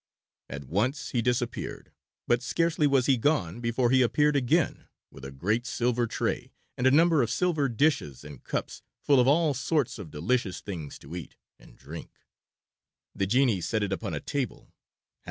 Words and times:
At 0.49 0.63
once 0.63 1.11
he 1.11 1.21
disappeared, 1.21 1.91
but 2.25 2.41
scarcely 2.41 2.87
was 2.87 3.05
he 3.05 3.17
gone 3.17 3.61
before 3.61 3.91
he 3.91 4.01
appeared 4.01 4.35
again 4.35 4.87
with 5.11 5.23
a 5.23 5.29
great 5.29 5.67
silver 5.67 6.07
tray 6.07 6.51
and 6.75 6.87
a 6.87 6.89
number 6.89 7.21
of 7.21 7.29
silver 7.29 7.69
dishes 7.69 8.23
and 8.23 8.43
cups 8.43 8.81
full 9.03 9.19
of 9.19 9.27
all 9.27 9.53
sorts 9.53 9.99
of 9.99 10.09
delicious 10.09 10.59
things 10.59 10.97
to 10.97 11.15
eat 11.15 11.35
and 11.59 11.75
drink. 11.77 12.09
The 13.13 13.27
genie 13.27 13.61
set 13.61 13.83
it 13.83 13.93
upon 13.93 14.15
a 14.15 14.19
table. 14.19 14.73